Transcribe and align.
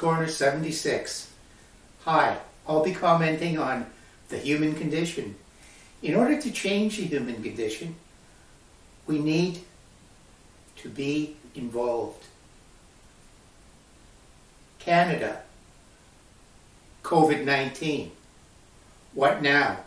Corner 0.00 0.28
76. 0.28 1.30
Hi, 2.06 2.38
I'll 2.66 2.82
be 2.82 2.94
commenting 2.94 3.58
on 3.58 3.84
the 4.30 4.38
human 4.38 4.74
condition. 4.74 5.34
In 6.02 6.14
order 6.14 6.40
to 6.40 6.50
change 6.50 6.96
the 6.96 7.02
human 7.02 7.42
condition, 7.42 7.96
we 9.06 9.18
need 9.18 9.58
to 10.76 10.88
be 10.88 11.36
involved. 11.54 12.24
Canada, 14.78 15.42
COVID 17.02 17.44
19. 17.44 18.10
What 19.12 19.42
now? 19.42 19.80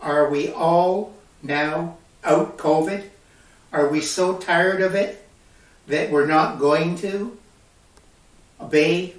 Are 0.00 0.28
we 0.28 0.50
all 0.50 1.14
now 1.44 1.98
out 2.24 2.58
COVID? 2.58 3.04
Are 3.72 3.86
we 3.86 4.00
so 4.00 4.36
tired 4.36 4.80
of 4.80 4.96
it 4.96 5.28
that 5.86 6.10
we're 6.10 6.26
not 6.26 6.58
going 6.58 6.96
to 6.96 7.38
obey 8.70 9.14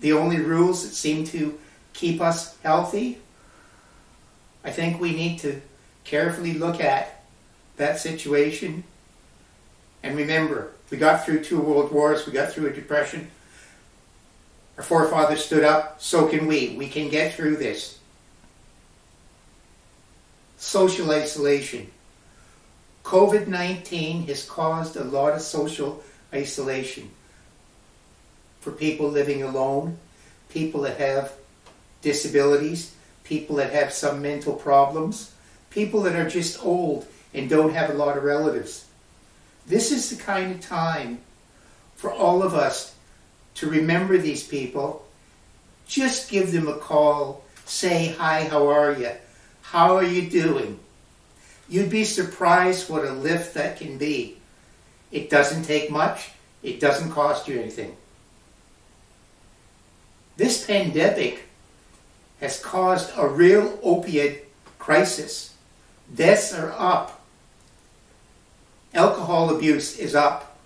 the 0.00 0.12
only 0.12 0.38
rules 0.38 0.82
that 0.82 0.94
seem 0.94 1.24
to 1.24 1.58
keep 1.94 2.20
us 2.20 2.56
healthy? 2.62 3.18
I 4.62 4.70
think 4.70 5.00
we 5.00 5.12
need 5.12 5.38
to 5.40 5.60
carefully 6.04 6.52
look 6.52 6.80
at 6.80 7.24
that 7.78 7.98
situation 7.98 8.84
and 10.02 10.16
remember, 10.16 10.72
we 10.90 10.98
got 10.98 11.24
through 11.24 11.44
two 11.44 11.60
world 11.60 11.92
wars, 11.92 12.26
we 12.26 12.32
got 12.32 12.52
through 12.52 12.68
a 12.68 12.72
depression. 12.72 13.30
Our 14.76 14.84
forefathers 14.84 15.44
stood 15.44 15.64
up, 15.64 16.00
so 16.00 16.28
can 16.28 16.46
we. 16.46 16.76
We 16.76 16.88
can 16.88 17.08
get 17.08 17.34
through 17.34 17.56
this. 17.56 17.98
Social 20.56 21.10
isolation. 21.10 21.90
COVID 23.02 23.48
19 23.48 24.26
has 24.28 24.44
caused 24.44 24.96
a 24.96 25.04
lot 25.04 25.32
of 25.32 25.40
social 25.40 26.02
isolation 26.32 27.10
for 28.60 28.72
people 28.72 29.08
living 29.08 29.42
alone, 29.42 29.98
people 30.48 30.82
that 30.82 30.98
have 30.98 31.32
disabilities, 32.02 32.94
people 33.24 33.56
that 33.56 33.72
have 33.72 33.92
some 33.92 34.22
mental 34.22 34.54
problems, 34.54 35.32
people 35.70 36.02
that 36.02 36.16
are 36.16 36.28
just 36.28 36.64
old 36.64 37.06
and 37.34 37.50
don't 37.50 37.74
have 37.74 37.90
a 37.90 37.94
lot 37.94 38.16
of 38.16 38.24
relatives. 38.24 38.86
This 39.66 39.92
is 39.92 40.10
the 40.10 40.22
kind 40.22 40.52
of 40.52 40.60
time 40.60 41.20
for 41.96 42.10
all 42.10 42.42
of 42.42 42.54
us 42.54 42.94
to 43.56 43.68
remember 43.68 44.16
these 44.16 44.42
people. 44.42 45.06
Just 45.86 46.30
give 46.30 46.52
them 46.52 46.68
a 46.68 46.78
call. 46.78 47.44
Say, 47.66 48.14
hi, 48.18 48.44
how 48.44 48.68
are 48.68 48.92
you? 48.92 49.10
How 49.62 49.96
are 49.96 50.04
you 50.04 50.30
doing? 50.30 50.78
You'd 51.68 51.90
be 51.90 52.04
surprised 52.04 52.88
what 52.88 53.04
a 53.04 53.12
lift 53.12 53.54
that 53.54 53.76
can 53.76 53.98
be. 53.98 54.38
It 55.12 55.28
doesn't 55.28 55.64
take 55.64 55.90
much. 55.90 56.30
It 56.62 56.80
doesn't 56.80 57.12
cost 57.12 57.46
you 57.46 57.60
anything. 57.60 57.94
This 60.38 60.64
pandemic 60.64 61.48
has 62.40 62.62
caused 62.62 63.10
a 63.16 63.26
real 63.26 63.76
opiate 63.82 64.48
crisis. 64.78 65.52
Deaths 66.14 66.54
are 66.54 66.72
up. 66.78 67.20
Alcohol 68.94 69.54
abuse 69.54 69.98
is 69.98 70.14
up. 70.14 70.56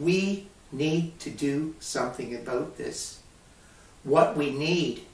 We 0.00 0.48
need 0.72 1.20
to 1.20 1.30
do 1.30 1.76
something 1.78 2.34
about 2.34 2.76
this. 2.76 3.20
What 4.02 4.36
we 4.36 4.50
need 4.50 5.04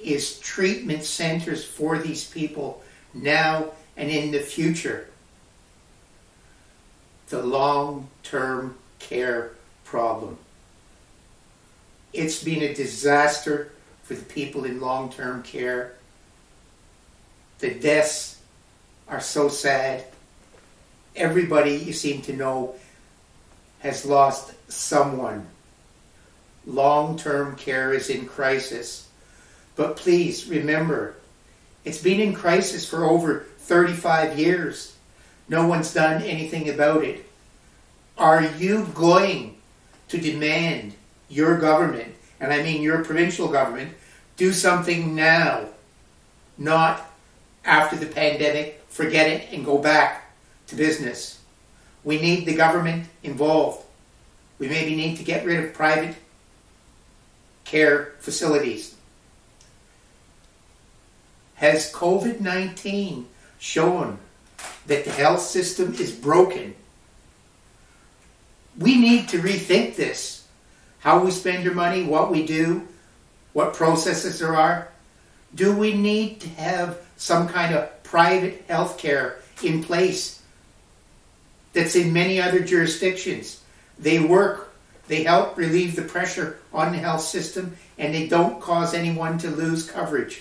is 0.00 0.38
treatment 0.38 1.02
centers 1.02 1.64
for 1.64 1.98
these 1.98 2.24
people 2.30 2.84
now 3.12 3.72
and 3.96 4.10
in 4.10 4.30
the 4.30 4.38
future. 4.38 5.08
The 7.30 7.42
long 7.42 8.10
term 8.22 8.76
care 9.00 9.54
problem. 9.82 10.38
It's 12.14 12.44
been 12.44 12.62
a 12.62 12.72
disaster 12.72 13.72
for 14.04 14.14
the 14.14 14.24
people 14.24 14.64
in 14.64 14.80
long 14.80 15.10
term 15.10 15.42
care. 15.42 15.94
The 17.58 17.74
deaths 17.74 18.40
are 19.08 19.20
so 19.20 19.48
sad. 19.48 20.04
Everybody 21.16 21.72
you 21.74 21.92
seem 21.92 22.22
to 22.22 22.32
know 22.32 22.76
has 23.80 24.06
lost 24.06 24.54
someone. 24.70 25.48
Long 26.64 27.18
term 27.18 27.56
care 27.56 27.92
is 27.92 28.08
in 28.08 28.26
crisis. 28.26 29.08
But 29.74 29.96
please 29.96 30.46
remember, 30.46 31.16
it's 31.84 32.00
been 32.00 32.20
in 32.20 32.32
crisis 32.32 32.88
for 32.88 33.04
over 33.04 33.40
35 33.58 34.38
years. 34.38 34.96
No 35.48 35.66
one's 35.66 35.92
done 35.92 36.22
anything 36.22 36.68
about 36.68 37.02
it. 37.02 37.26
Are 38.16 38.44
you 38.44 38.86
going 38.94 39.56
to 40.08 40.18
demand 40.18 40.94
your 41.28 41.58
government, 41.58 42.14
and 42.40 42.52
I 42.52 42.62
mean 42.62 42.82
your 42.82 43.04
provincial 43.04 43.48
government, 43.48 43.94
do 44.36 44.52
something 44.52 45.14
now, 45.14 45.66
not 46.58 47.10
after 47.64 47.96
the 47.96 48.06
pandemic, 48.06 48.82
forget 48.88 49.30
it 49.30 49.52
and 49.52 49.64
go 49.64 49.78
back 49.78 50.34
to 50.68 50.76
business? 50.76 51.40
We 52.02 52.20
need 52.20 52.46
the 52.46 52.54
government 52.54 53.06
involved. 53.22 53.84
We 54.58 54.68
maybe 54.68 54.94
need 54.94 55.16
to 55.16 55.24
get 55.24 55.44
rid 55.44 55.64
of 55.64 55.72
private 55.72 56.14
care 57.64 58.12
facilities. 58.20 58.94
Has 61.56 61.90
COVID 61.92 62.40
19 62.40 63.26
shown 63.58 64.18
that 64.86 65.04
the 65.04 65.10
health 65.10 65.40
system 65.40 65.94
is 65.94 66.12
broken? 66.12 66.74
We 68.78 68.98
need 68.98 69.28
to 69.28 69.38
rethink 69.38 69.96
this. 69.96 70.43
How 71.04 71.22
we 71.22 71.32
spend 71.32 71.68
our 71.68 71.74
money, 71.74 72.02
what 72.02 72.30
we 72.30 72.46
do, 72.46 72.88
what 73.52 73.74
processes 73.74 74.38
there 74.38 74.56
are. 74.56 74.88
Do 75.54 75.76
we 75.76 75.92
need 75.92 76.40
to 76.40 76.48
have 76.48 76.98
some 77.18 77.46
kind 77.46 77.74
of 77.74 78.02
private 78.04 78.64
health 78.68 78.96
care 78.96 79.36
in 79.62 79.84
place 79.84 80.40
that's 81.74 81.94
in 81.94 82.14
many 82.14 82.40
other 82.40 82.60
jurisdictions? 82.60 83.60
They 83.98 84.18
work, 84.18 84.74
they 85.06 85.24
help 85.24 85.58
relieve 85.58 85.94
the 85.94 86.00
pressure 86.00 86.56
on 86.72 86.92
the 86.92 86.98
health 86.98 87.20
system, 87.20 87.76
and 87.98 88.14
they 88.14 88.26
don't 88.26 88.58
cause 88.58 88.94
anyone 88.94 89.36
to 89.40 89.50
lose 89.50 89.88
coverage. 89.88 90.40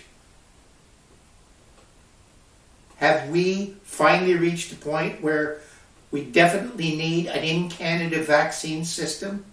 Have 2.97 3.27
we 3.31 3.75
finally 3.83 4.35
reached 4.35 4.71
a 4.71 4.77
point 4.77 5.21
where 5.21 5.59
we 6.09 6.23
definitely 6.23 6.95
need 6.95 7.27
an 7.27 7.43
in 7.43 7.69
Canada 7.69 8.23
vaccine 8.23 8.85
system? 8.85 9.43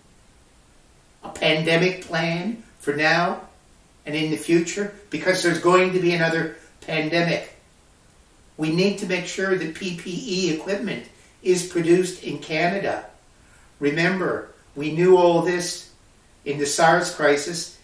A 1.22 1.28
pandemic 1.28 2.04
plan 2.04 2.62
for 2.78 2.94
now 2.94 3.42
and 4.06 4.14
in 4.14 4.30
the 4.30 4.36
future? 4.36 4.94
Because 5.10 5.42
there's 5.42 5.60
going 5.60 5.92
to 5.92 6.00
be 6.00 6.12
another 6.12 6.56
pandemic. 6.80 7.54
We 8.56 8.74
need 8.74 8.98
to 8.98 9.06
make 9.06 9.26
sure 9.26 9.56
that 9.56 9.74
PPE 9.74 10.54
equipment 10.54 11.06
is 11.42 11.66
produced 11.66 12.22
in 12.22 12.38
Canada. 12.38 13.06
Remember, 13.78 14.50
we 14.74 14.92
knew 14.92 15.16
all 15.16 15.42
this 15.42 15.90
in 16.44 16.58
the 16.58 16.66
SARS 16.66 17.14
crisis 17.14 17.78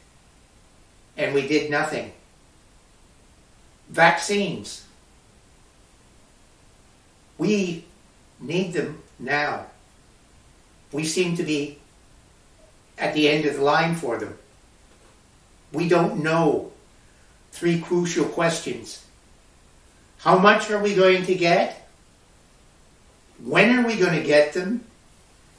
and 1.16 1.34
we 1.34 1.46
did 1.46 1.70
nothing. 1.70 2.12
Vaccines. 3.88 4.84
We 7.38 7.84
need 8.40 8.72
them 8.72 9.02
now. 9.18 9.66
We 10.92 11.04
seem 11.04 11.36
to 11.36 11.42
be 11.42 11.78
at 12.98 13.14
the 13.14 13.28
end 13.28 13.44
of 13.44 13.56
the 13.56 13.62
line 13.62 13.94
for 13.94 14.16
them. 14.18 14.36
We 15.72 15.88
don't 15.88 16.22
know. 16.22 16.72
Three 17.52 17.80
crucial 17.80 18.26
questions. 18.26 19.04
How 20.18 20.38
much 20.38 20.70
are 20.70 20.82
we 20.82 20.94
going 20.94 21.24
to 21.26 21.34
get? 21.34 21.88
When 23.42 23.78
are 23.78 23.86
we 23.86 23.96
going 23.96 24.18
to 24.18 24.26
get 24.26 24.52
them? 24.52 24.84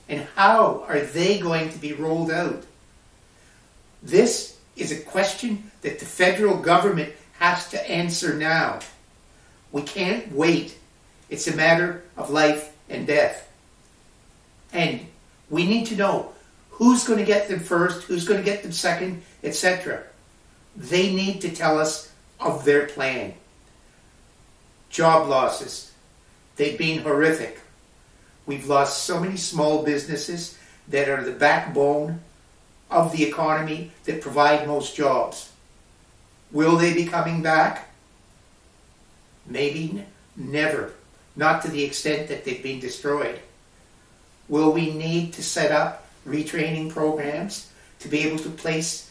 And 0.09 0.27
how 0.35 0.85
are 0.87 1.01
they 1.01 1.39
going 1.39 1.69
to 1.69 1.77
be 1.77 1.93
rolled 1.93 2.31
out? 2.31 2.63
This 4.01 4.57
is 4.75 4.91
a 4.91 4.99
question 5.01 5.71
that 5.81 5.99
the 5.99 6.05
federal 6.05 6.57
government 6.57 7.13
has 7.39 7.69
to 7.69 7.89
answer 7.89 8.33
now. 8.33 8.79
We 9.71 9.81
can't 9.81 10.31
wait 10.31 10.77
it's 11.29 11.47
a 11.47 11.55
matter 11.55 12.03
of 12.15 12.29
life 12.29 12.73
and 12.89 13.05
death. 13.05 13.49
And 14.71 15.07
we 15.49 15.65
need 15.65 15.87
to 15.87 15.95
know 15.95 16.33
who's 16.77 17.03
going 17.03 17.19
to 17.19 17.25
get 17.25 17.47
them 17.47 17.59
first, 17.59 18.03
who's 18.03 18.27
going 18.27 18.39
to 18.39 18.45
get 18.45 18.61
them 18.63 18.71
second, 18.71 19.23
etc. 19.43 20.03
They 20.75 21.13
need 21.13 21.41
to 21.41 21.49
tell 21.49 21.79
us 21.79 22.11
of 22.39 22.65
their 22.65 22.85
plan. 22.85 23.33
Job 24.89 25.27
losses. 25.27 25.91
They've 26.55 26.77
been 26.77 27.01
horrific. 27.01 27.59
We've 28.45 28.67
lost 28.67 29.03
so 29.03 29.19
many 29.19 29.37
small 29.37 29.83
businesses 29.83 30.57
that 30.87 31.09
are 31.09 31.23
the 31.23 31.31
backbone 31.31 32.21
of 32.89 33.11
the 33.11 33.25
economy 33.25 33.91
that 34.05 34.21
provide 34.21 34.67
most 34.67 34.95
jobs. 34.95 35.51
Will 36.51 36.77
they 36.77 36.93
be 36.93 37.05
coming 37.05 37.41
back? 37.41 37.89
Maybe 39.45 40.05
never 40.35 40.93
not 41.37 41.61
to 41.61 41.71
the 41.71 41.83
extent 41.83 42.27
that 42.27 42.43
they've 42.43 42.63
been 42.63 42.79
destroyed. 42.79 43.39
will 44.49 44.71
we 44.71 44.93
need 44.93 45.33
to 45.33 45.43
set 45.43 45.71
up 45.71 46.06
retraining 46.27 46.89
programs 46.89 47.71
to 47.99 48.07
be 48.07 48.19
able 48.19 48.37
to 48.39 48.49
place 48.49 49.09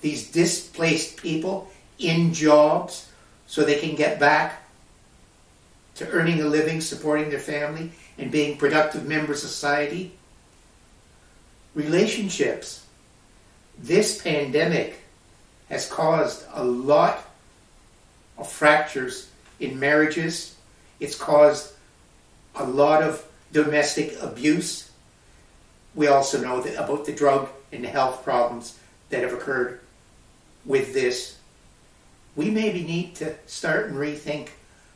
these 0.00 0.30
displaced 0.30 1.16
people 1.16 1.70
in 1.98 2.32
jobs 2.32 3.08
so 3.46 3.64
they 3.64 3.78
can 3.80 3.94
get 3.94 4.20
back 4.20 4.62
to 5.96 6.08
earning 6.10 6.40
a 6.40 6.44
living, 6.44 6.80
supporting 6.80 7.28
their 7.28 7.40
family, 7.40 7.90
and 8.18 8.30
being 8.30 8.56
productive 8.56 9.06
members 9.06 9.42
of 9.42 9.50
society? 9.50 10.12
Relationships. 11.74 12.86
This 13.78 14.20
pandemic 14.22 15.00
has 15.68 15.88
caused 15.88 16.44
a 16.52 16.64
lot 16.64 17.24
of 18.36 18.50
fractures 18.50 19.28
in 19.60 19.78
marriages. 19.78 20.56
It's 21.00 21.16
caused 21.16 21.72
a 22.54 22.64
lot 22.64 23.02
of 23.02 23.24
domestic 23.52 24.16
abuse. 24.20 24.87
We 25.98 26.06
also 26.06 26.40
know 26.40 26.60
that 26.60 26.76
about 26.76 27.06
the 27.06 27.12
drug 27.12 27.48
and 27.72 27.84
health 27.84 28.22
problems 28.22 28.78
that 29.10 29.24
have 29.24 29.32
occurred 29.32 29.80
with 30.64 30.94
this. 30.94 31.38
We 32.36 32.52
maybe 32.52 32.84
need 32.84 33.16
to 33.16 33.34
start 33.46 33.86
and 33.86 33.96
rethink 33.96 34.50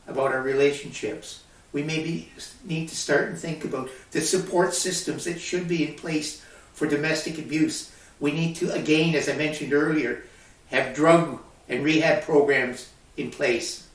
about 0.07 0.31
our 0.31 0.43
relationships. 0.43 1.43
We 1.73 1.83
maybe 1.83 2.31
need 2.63 2.89
to 2.89 2.95
start 2.95 3.31
and 3.31 3.37
think 3.37 3.65
about 3.65 3.91
the 4.13 4.21
support 4.21 4.75
systems 4.75 5.25
that 5.25 5.41
should 5.41 5.67
be 5.67 5.89
in 5.89 5.95
place 5.95 6.41
for 6.73 6.87
domestic 6.87 7.37
abuse. 7.37 7.91
We 8.21 8.31
need 8.31 8.55
to, 8.57 8.73
again, 8.73 9.17
as 9.17 9.29
I 9.29 9.35
mentioned 9.35 9.73
earlier, 9.73 10.23
have 10.71 10.95
drug 10.95 11.41
and 11.69 11.83
rehab 11.83 12.23
programs 12.23 12.91
in 13.17 13.33
place. 13.33 13.89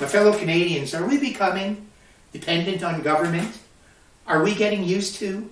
My 0.00 0.06
fellow 0.06 0.34
Canadians, 0.34 0.94
are 0.94 1.06
we 1.06 1.18
becoming 1.18 1.88
dependent 2.32 2.82
on 2.82 3.02
government? 3.02 3.52
Are 4.32 4.42
we 4.42 4.54
getting 4.54 4.82
used 4.82 5.16
to 5.16 5.50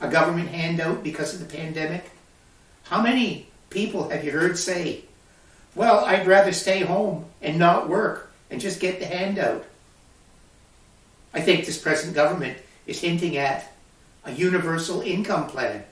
a 0.00 0.08
government 0.08 0.50
handout 0.50 1.02
because 1.02 1.34
of 1.34 1.40
the 1.40 1.56
pandemic? 1.56 2.08
How 2.84 3.02
many 3.02 3.48
people 3.68 4.10
have 4.10 4.24
you 4.24 4.30
heard 4.30 4.56
say, 4.56 5.06
well, 5.74 6.04
I'd 6.04 6.28
rather 6.28 6.52
stay 6.52 6.82
home 6.82 7.24
and 7.42 7.58
not 7.58 7.88
work 7.88 8.32
and 8.48 8.60
just 8.60 8.78
get 8.78 9.00
the 9.00 9.06
handout? 9.06 9.64
I 11.34 11.40
think 11.40 11.66
this 11.66 11.82
present 11.82 12.14
government 12.14 12.58
is 12.86 13.00
hinting 13.00 13.36
at 13.36 13.72
a 14.24 14.30
universal 14.30 15.00
income 15.00 15.48
plan. 15.48 15.82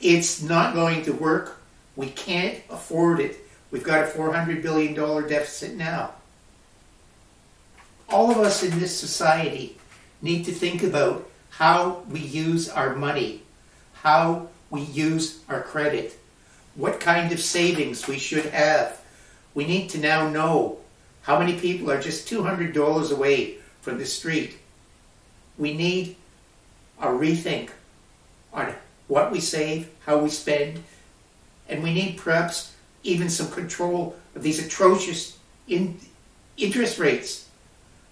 It's 0.00 0.42
not 0.42 0.74
going 0.74 1.04
to 1.04 1.12
work. 1.12 1.60
We 1.94 2.08
can't 2.08 2.58
afford 2.68 3.20
it. 3.20 3.36
We've 3.70 3.84
got 3.84 4.08
a 4.08 4.10
$400 4.10 4.60
billion 4.60 4.94
deficit 5.28 5.76
now. 5.76 6.14
All 8.08 8.32
of 8.32 8.38
us 8.38 8.64
in 8.64 8.80
this 8.80 8.98
society 8.98 9.78
need 10.24 10.46
to 10.46 10.52
think 10.52 10.82
about 10.82 11.28
how 11.50 12.02
we 12.08 12.18
use 12.18 12.68
our 12.68 12.96
money, 12.96 13.42
how 13.92 14.48
we 14.70 14.80
use 14.80 15.40
our 15.48 15.62
credit, 15.62 16.18
what 16.74 16.98
kind 16.98 17.30
of 17.30 17.38
savings 17.38 18.08
we 18.08 18.18
should 18.18 18.46
have. 18.46 19.00
We 19.54 19.66
need 19.66 19.90
to 19.90 19.98
now 19.98 20.28
know 20.28 20.78
how 21.22 21.38
many 21.38 21.60
people 21.60 21.90
are 21.90 22.00
just 22.00 22.28
$200 22.28 23.12
away 23.12 23.58
from 23.82 23.98
the 23.98 24.06
street. 24.06 24.58
We 25.58 25.74
need 25.74 26.16
a 27.00 27.06
rethink 27.06 27.68
on 28.52 28.74
what 29.06 29.30
we 29.30 29.40
save, 29.40 29.90
how 30.06 30.18
we 30.18 30.30
spend, 30.30 30.82
and 31.68 31.82
we 31.82 31.92
need 31.92 32.16
perhaps 32.16 32.72
even 33.02 33.28
some 33.28 33.50
control 33.50 34.16
of 34.34 34.42
these 34.42 34.64
atrocious 34.64 35.38
in 35.68 35.98
interest 36.56 36.98
rates. 36.98 37.46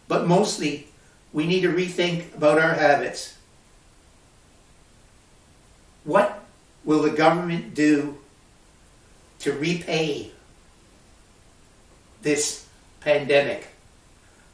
But 0.08 0.26
mostly, 0.26 0.91
we 1.32 1.46
need 1.46 1.62
to 1.62 1.68
rethink 1.68 2.34
about 2.34 2.58
our 2.58 2.74
habits. 2.74 3.36
What 6.04 6.42
will 6.84 7.02
the 7.02 7.10
government 7.10 7.74
do 7.74 8.18
to 9.40 9.52
repay 9.52 10.32
this 12.22 12.66
pandemic? 13.00 13.68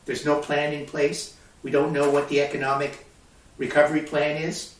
There's 0.04 0.24
no 0.24 0.40
plan 0.40 0.72
in 0.72 0.86
place. 0.86 1.36
We 1.62 1.70
don't 1.70 1.92
know 1.92 2.10
what 2.10 2.28
the 2.28 2.40
economic 2.40 3.06
recovery 3.56 4.02
plan 4.02 4.40
is. 4.40 4.74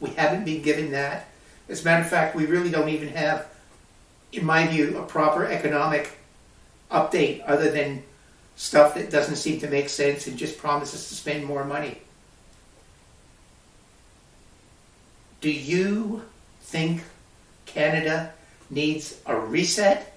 We 0.00 0.10
haven't 0.10 0.44
been 0.44 0.62
given 0.62 0.90
that. 0.92 1.28
As 1.68 1.82
a 1.82 1.84
matter 1.84 2.02
of 2.02 2.10
fact, 2.10 2.34
we 2.34 2.46
really 2.46 2.70
don't 2.70 2.88
even 2.88 3.10
have, 3.10 3.46
in 4.32 4.44
my 4.44 4.66
view, 4.66 4.98
a 4.98 5.02
proper 5.02 5.46
economic 5.46 6.18
update 6.90 7.42
other 7.46 7.70
than 7.70 8.02
stuff 8.60 8.92
that 8.92 9.10
doesn't 9.10 9.36
seem 9.36 9.58
to 9.58 9.66
make 9.70 9.88
sense 9.88 10.26
and 10.26 10.36
just 10.36 10.58
promises 10.58 11.08
to 11.08 11.14
spend 11.14 11.42
more 11.42 11.64
money. 11.64 11.96
Do 15.40 15.50
you 15.50 16.22
think 16.60 17.02
Canada 17.64 18.34
needs 18.68 19.18
a 19.24 19.34
reset? 19.34 20.14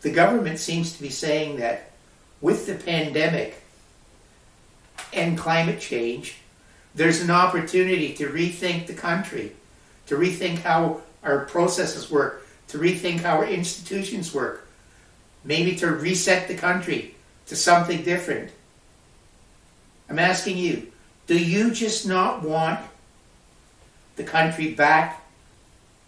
The 0.00 0.10
government 0.10 0.58
seems 0.58 0.96
to 0.96 1.00
be 1.00 1.10
saying 1.10 1.58
that 1.58 1.92
with 2.40 2.66
the 2.66 2.74
pandemic 2.74 3.62
and 5.12 5.38
climate 5.38 5.78
change, 5.78 6.38
there's 6.96 7.22
an 7.22 7.30
opportunity 7.30 8.14
to 8.14 8.26
rethink 8.26 8.88
the 8.88 8.94
country, 8.94 9.52
to 10.06 10.16
rethink 10.16 10.58
how 10.58 11.02
our 11.22 11.44
processes 11.44 12.10
work, 12.10 12.44
to 12.66 12.78
rethink 12.78 13.20
how 13.20 13.36
our 13.36 13.46
institutions 13.46 14.34
work, 14.34 14.63
maybe 15.44 15.76
to 15.76 15.90
reset 15.90 16.48
the 16.48 16.54
country 16.54 17.14
to 17.46 17.56
something 17.56 18.02
different. 18.02 18.50
I'm 20.08 20.18
asking 20.18 20.58
you, 20.58 20.90
do 21.26 21.38
you 21.38 21.70
just 21.70 22.06
not 22.06 22.42
want 22.42 22.80
the 24.16 24.24
country 24.24 24.74
back 24.74 25.24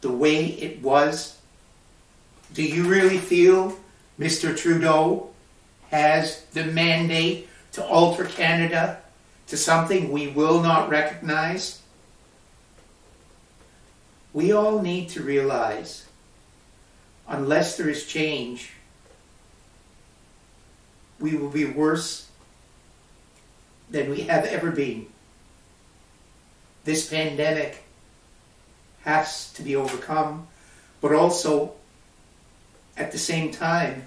the 0.00 0.11
way 0.11 0.47
it 0.47 0.83
was? 0.83 1.38
Do 2.53 2.62
you 2.62 2.85
really 2.85 3.19
feel 3.19 3.77
Mr. 4.19 4.56
Trudeau 4.56 5.31
has 5.91 6.43
the 6.53 6.65
mandate 6.65 7.49
to 7.73 7.85
alter 7.85 8.25
Canada 8.25 9.00
to 9.49 9.56
something 9.56 10.11
we 10.11 10.28
will 10.28 10.62
not 10.62 10.88
recognize? 10.88 11.81
We 14.33 14.52
all 14.52 14.83
need 14.83 15.09
to 15.11 15.23
realize, 15.23 16.05
unless 17.26 17.76
there 17.76 17.88
is 17.88 18.07
change, 18.07 18.73
we 21.20 21.37
will 21.37 21.50
be 21.50 21.64
worse 21.64 22.28
than 23.90 24.11
we 24.11 24.23
have 24.23 24.44
ever 24.44 24.70
been. 24.70 25.06
This 26.85 27.08
pandemic 27.08 27.82
has 29.04 29.52
to 29.54 29.62
be 29.62 29.76
overcome, 29.76 30.46
but 31.00 31.12
also 31.12 31.73
at 32.96 33.12
the 33.12 33.18
same 33.18 33.50
time, 33.50 34.06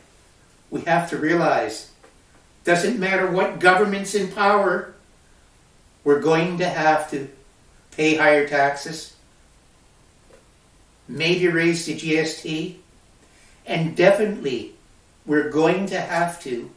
we 0.70 0.82
have 0.82 1.10
to 1.10 1.18
realize 1.18 1.92
doesn't 2.64 3.00
matter 3.00 3.32
what 3.32 3.60
government's 3.60 4.14
in 4.14 4.32
power, 4.32 4.94
we're 6.04 6.20
going 6.20 6.58
to 6.58 6.68
have 6.68 7.10
to 7.12 7.28
pay 7.92 8.16
higher 8.16 8.48
taxes, 8.48 9.16
maybe 11.08 11.48
raise 11.48 11.86
the 11.86 11.96
GST, 11.96 12.76
and 13.66 13.96
definitely 13.96 14.74
we're 15.26 15.50
going 15.50 15.88
to 15.88 16.00
have 16.00 16.42
to 16.44 16.70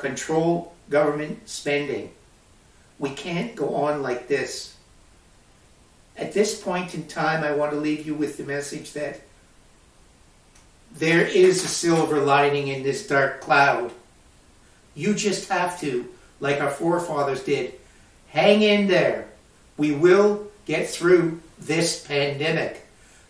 control 0.00 0.74
government 0.88 1.48
spending. 1.48 2.12
We 2.98 3.10
can't 3.10 3.54
go 3.54 3.74
on 3.76 4.02
like 4.02 4.28
this. 4.28 4.76
At 6.16 6.32
this 6.32 6.60
point 6.60 6.94
in 6.94 7.06
time, 7.06 7.44
I 7.44 7.52
want 7.52 7.72
to 7.72 7.78
leave 7.78 8.06
you 8.06 8.14
with 8.14 8.36
the 8.36 8.44
message 8.44 8.92
that 8.92 9.20
there 10.92 11.24
is 11.24 11.64
a 11.64 11.68
silver 11.68 12.20
lining 12.20 12.68
in 12.68 12.82
this 12.82 13.06
dark 13.06 13.40
cloud. 13.40 13.92
You 14.94 15.14
just 15.14 15.48
have 15.48 15.80
to, 15.80 16.08
like 16.40 16.60
our 16.60 16.70
forefathers 16.70 17.44
did, 17.44 17.74
hang 18.28 18.62
in 18.62 18.88
there. 18.88 19.28
We 19.76 19.92
will 19.92 20.48
get 20.66 20.88
through 20.88 21.40
this 21.58 22.04
pandemic. 22.06 22.86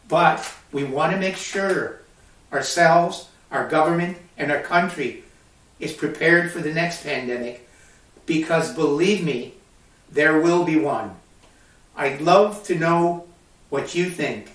But 0.08 0.52
we 0.72 0.84
want 0.84 1.12
to 1.12 1.18
make 1.18 1.36
sure 1.36 2.00
ourselves, 2.52 3.28
our 3.52 3.68
government, 3.68 4.18
and 4.36 4.50
our 4.50 4.60
country 4.60 5.22
is 5.80 5.92
prepared 5.92 6.52
for 6.52 6.60
the 6.60 6.72
next 6.72 7.02
pandemic. 7.02 7.66
Because 8.26 8.74
believe 8.74 9.24
me, 9.24 9.54
there 10.12 10.40
will 10.40 10.64
be 10.64 10.76
one. 10.76 11.16
I'd 11.96 12.20
love 12.20 12.62
to 12.64 12.74
know 12.74 13.26
what 13.70 13.94
you 13.94 14.08
think. 14.10 14.52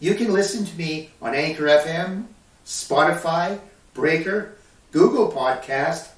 You 0.00 0.14
can 0.14 0.32
listen 0.32 0.66
to 0.66 0.76
me 0.76 1.10
on 1.22 1.34
Anchor 1.34 1.64
FM, 1.64 2.26
Spotify, 2.66 3.58
Breaker, 3.94 4.54
Google 4.92 5.30
Podcast, 5.32 6.08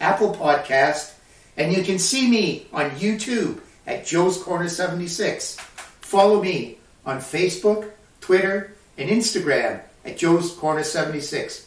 Apple 0.00 0.34
Podcast, 0.34 1.14
and 1.56 1.72
you 1.72 1.82
can 1.82 1.98
see 1.98 2.28
me 2.28 2.66
on 2.72 2.90
YouTube 2.92 3.60
at 3.86 4.06
Joe's 4.06 4.42
Corner 4.42 4.68
76. 4.68 5.56
Follow 6.00 6.42
me 6.42 6.78
on 7.04 7.18
Facebook, 7.18 7.90
Twitter, 8.20 8.74
and 8.96 9.10
Instagram 9.10 9.80
at 10.04 10.16
Joe's 10.16 10.52
Corner 10.52 10.82
76. 10.82 11.66